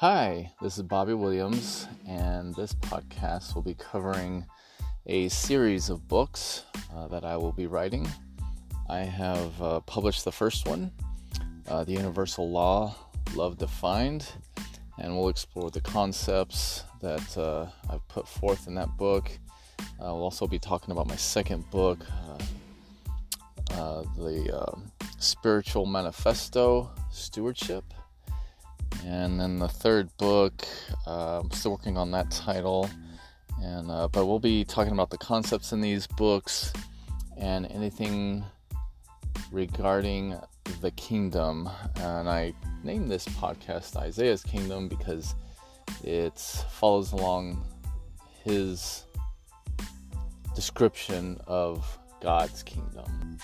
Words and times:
Hi, 0.00 0.52
this 0.60 0.76
is 0.76 0.82
Bobby 0.82 1.14
Williams, 1.14 1.88
and 2.06 2.54
this 2.54 2.74
podcast 2.74 3.54
will 3.54 3.62
be 3.62 3.72
covering 3.72 4.44
a 5.06 5.30
series 5.30 5.88
of 5.88 6.06
books 6.06 6.64
uh, 6.94 7.08
that 7.08 7.24
I 7.24 7.38
will 7.38 7.52
be 7.52 7.66
writing. 7.66 8.06
I 8.90 8.98
have 8.98 9.62
uh, 9.62 9.80
published 9.80 10.26
the 10.26 10.32
first 10.32 10.68
one, 10.68 10.92
uh, 11.66 11.84
The 11.84 11.92
Universal 11.92 12.50
Law 12.50 12.94
Love 13.34 13.56
Defined, 13.56 14.30
and 14.98 15.16
we'll 15.16 15.30
explore 15.30 15.70
the 15.70 15.80
concepts 15.80 16.84
that 17.00 17.38
uh, 17.38 17.64
I've 17.88 18.06
put 18.08 18.28
forth 18.28 18.66
in 18.66 18.74
that 18.74 18.94
book. 18.98 19.30
Uh, 19.80 20.12
we'll 20.12 20.24
also 20.24 20.46
be 20.46 20.58
talking 20.58 20.92
about 20.92 21.08
my 21.08 21.16
second 21.16 21.70
book, 21.70 22.00
uh, 23.70 24.02
The 24.18 24.78
Spiritual 25.18 25.86
Manifesto 25.86 26.90
Stewardship. 27.10 27.82
And 29.06 29.38
then 29.38 29.60
the 29.60 29.68
third 29.68 30.08
book, 30.16 30.66
uh, 31.06 31.40
I'm 31.40 31.50
still 31.52 31.70
working 31.70 31.96
on 31.96 32.10
that 32.10 32.28
title. 32.32 32.90
And 33.62 33.88
uh, 33.88 34.08
but 34.08 34.26
we'll 34.26 34.40
be 34.40 34.64
talking 34.64 34.92
about 34.92 35.10
the 35.10 35.18
concepts 35.18 35.72
in 35.72 35.80
these 35.80 36.08
books 36.08 36.72
and 37.36 37.66
anything 37.70 38.44
regarding 39.52 40.36
the 40.80 40.90
kingdom. 40.90 41.70
And 42.00 42.28
I 42.28 42.52
named 42.82 43.08
this 43.08 43.26
podcast 43.26 43.94
Isaiah's 43.96 44.42
Kingdom 44.42 44.88
because 44.88 45.36
it 46.02 46.38
follows 46.72 47.12
along 47.12 47.64
his 48.44 49.04
description 50.56 51.40
of 51.46 51.98
God's 52.20 52.64
kingdom. 52.64 53.38